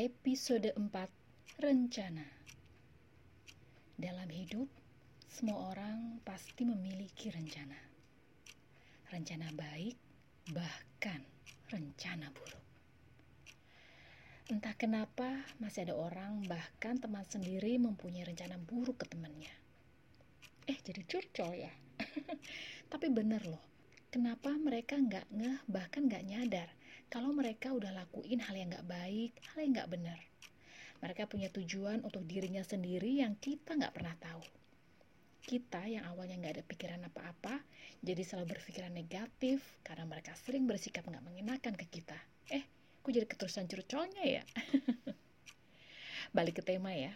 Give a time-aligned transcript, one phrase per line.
[0.00, 2.24] Episode 4 Rencana
[4.00, 4.64] Dalam hidup,
[5.28, 7.76] semua orang pasti memiliki rencana.
[9.12, 10.00] Rencana baik,
[10.56, 11.20] bahkan
[11.68, 12.64] rencana buruk.
[14.48, 19.52] Entah kenapa masih ada orang bahkan teman sendiri mempunyai rencana buruk ke temannya.
[20.64, 21.72] Eh jadi curcol ya?
[22.96, 23.60] Tapi bener loh,
[24.08, 26.72] kenapa mereka nggak ngeh bahkan nggak nyadar
[27.10, 30.20] kalau mereka udah lakuin hal yang nggak baik, hal yang nggak benar.
[31.02, 34.46] Mereka punya tujuan untuk dirinya sendiri yang kita nggak pernah tahu.
[35.42, 37.58] Kita yang awalnya nggak ada pikiran apa-apa,
[37.98, 42.14] jadi selalu berpikiran negatif karena mereka sering bersikap nggak mengenakan ke kita.
[42.54, 42.62] Eh,
[43.02, 44.42] kok jadi keterusan curcolnya ya?
[46.36, 47.10] Balik ke tema ya.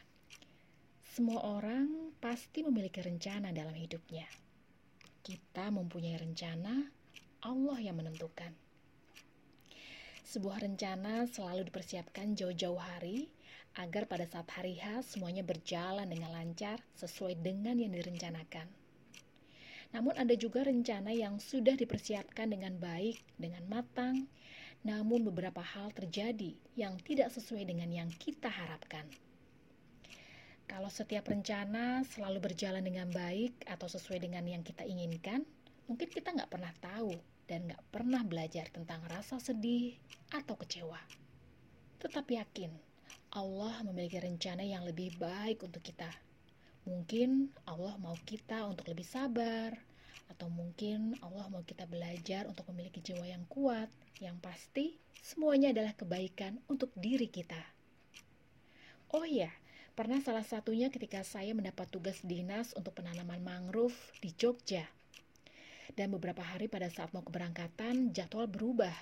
[1.14, 4.26] Semua orang pasti memiliki rencana dalam hidupnya.
[5.22, 6.82] Kita mempunyai rencana,
[7.46, 8.50] Allah yang menentukan.
[10.24, 13.28] Sebuah rencana selalu dipersiapkan jauh-jauh hari
[13.76, 18.64] agar pada saat hari H semuanya berjalan dengan lancar sesuai dengan yang direncanakan.
[19.92, 24.24] Namun ada juga rencana yang sudah dipersiapkan dengan baik, dengan matang,
[24.80, 29.04] namun beberapa hal terjadi yang tidak sesuai dengan yang kita harapkan.
[30.64, 35.44] Kalau setiap rencana selalu berjalan dengan baik atau sesuai dengan yang kita inginkan,
[35.84, 39.96] mungkin kita nggak pernah tahu dan gak pernah belajar tentang rasa sedih
[40.32, 41.00] atau kecewa.
[42.00, 42.72] Tetapi yakin,
[43.34, 46.08] Allah memiliki rencana yang lebih baik untuk kita.
[46.84, 49.72] Mungkin Allah mau kita untuk lebih sabar,
[50.28, 53.88] atau mungkin Allah mau kita belajar untuk memiliki jiwa yang kuat.
[54.20, 54.86] Yang pasti,
[55.20, 57.60] semuanya adalah kebaikan untuk diri kita.
[59.14, 59.50] Oh ya,
[59.94, 64.86] pernah salah satunya ketika saya mendapat tugas dinas untuk penanaman mangrove di Jogja.
[65.94, 68.94] Dan beberapa hari pada saat mau keberangkatan, jadwal berubah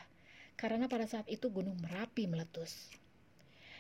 [0.56, 2.92] karena pada saat itu Gunung Merapi meletus.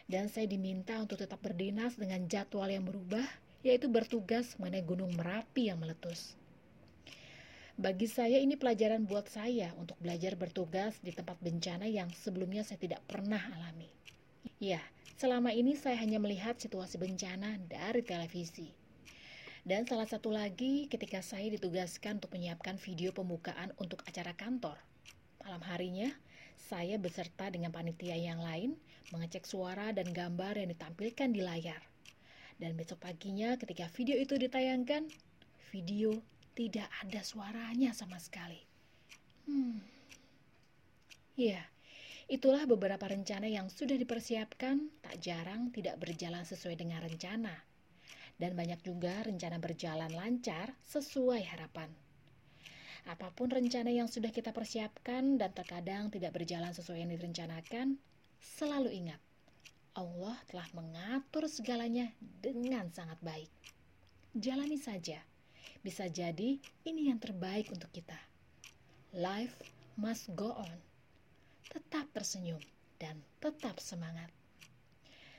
[0.08, 3.22] Dan saya diminta untuk tetap berdinas dengan jadwal yang berubah,
[3.62, 6.34] yaitu bertugas mengenai Gunung Merapi yang meletus.
[7.72, 12.76] Bagi saya ini pelajaran buat saya untuk belajar bertugas di tempat bencana yang sebelumnya saya
[12.76, 13.88] tidak pernah alami.
[14.60, 14.82] Ya,
[15.16, 18.81] selama ini saya hanya melihat situasi bencana dari televisi.
[19.62, 24.74] Dan salah satu lagi ketika saya ditugaskan untuk menyiapkan video pembukaan untuk acara kantor.
[25.38, 26.10] Malam harinya,
[26.58, 28.74] saya beserta dengan panitia yang lain
[29.14, 31.78] mengecek suara dan gambar yang ditampilkan di layar.
[32.58, 35.06] Dan besok paginya ketika video itu ditayangkan,
[35.70, 36.18] video
[36.58, 38.58] tidak ada suaranya sama sekali.
[39.46, 39.78] Hmm.
[41.38, 41.62] Ya,
[42.26, 47.71] itulah beberapa rencana yang sudah dipersiapkan, tak jarang tidak berjalan sesuai dengan rencana
[48.42, 51.86] dan banyak juga rencana berjalan lancar sesuai harapan.
[53.06, 58.02] Apa pun rencana yang sudah kita persiapkan dan terkadang tidak berjalan sesuai yang direncanakan,
[58.42, 59.22] selalu ingat,
[59.94, 62.10] Allah telah mengatur segalanya
[62.42, 63.50] dengan sangat baik.
[64.34, 65.22] Jalani saja,
[65.86, 68.18] bisa jadi ini yang terbaik untuk kita.
[69.14, 69.54] Life
[69.94, 70.78] must go on.
[71.70, 72.58] Tetap tersenyum
[72.98, 74.41] dan tetap semangat.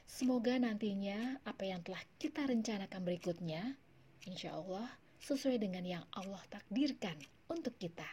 [0.03, 3.75] Semoga nantinya apa yang telah kita rencanakan berikutnya,
[4.27, 4.87] insya Allah
[5.23, 7.15] sesuai dengan yang Allah takdirkan
[7.47, 8.07] untuk kita.